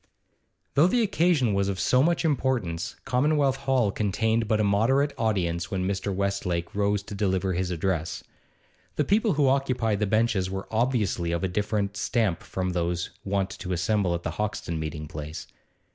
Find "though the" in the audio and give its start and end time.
0.73-1.03